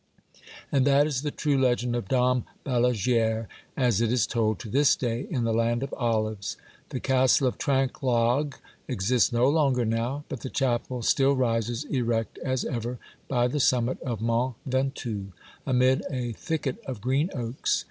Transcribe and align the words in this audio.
And 0.71 0.83
that 0.87 1.05
is 1.05 1.21
the 1.21 1.29
true 1.29 1.55
legend 1.61 1.95
of 1.95 2.07
Dom 2.07 2.45
Balaguere 2.63 3.45
as 3.77 4.01
it 4.01 4.11
is 4.11 4.25
told 4.25 4.57
to 4.57 4.67
this 4.67 4.95
day 4.95 5.27
in 5.29 5.43
the 5.43 5.53
land 5.53 5.83
of 5.83 5.93
olives. 5.95 6.57
The 6.89 6.99
castle 6.99 7.45
of 7.45 7.59
Trinquelague 7.59 8.55
exists 8.87 9.31
no 9.31 9.47
longer 9.47 9.85
now, 9.85 10.23
but 10.27 10.39
the 10.39 10.49
chapel 10.49 11.03
still 11.03 11.35
rises 11.35 11.83
erect 11.83 12.39
as 12.39 12.65
ever, 12.65 12.97
by 13.27 13.47
the 13.47 13.59
summit 13.59 14.01
of 14.01 14.21
Mont 14.21 14.55
Ventoux, 14.65 15.33
amid 15.67 16.01
a 16.09 16.31
thicket 16.31 16.79
of 16.85 16.99
green 16.99 17.29
oaks. 17.35 17.79